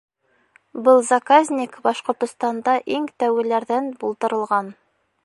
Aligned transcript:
Был 0.87 1.01
заказник 1.09 1.77
Башҡортостанда 1.89 2.75
иң 2.97 3.05
тәүгеләрҙән 3.25 3.93
булдырылған. 4.05 4.73